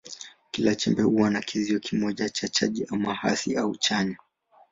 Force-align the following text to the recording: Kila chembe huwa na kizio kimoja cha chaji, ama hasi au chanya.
Kila 0.51 0.75
chembe 0.75 1.01
huwa 1.03 1.29
na 1.29 1.41
kizio 1.41 1.79
kimoja 1.79 2.29
cha 2.29 2.47
chaji, 2.47 2.85
ama 2.91 3.13
hasi 3.13 3.55
au 3.57 3.75
chanya. 3.75 4.17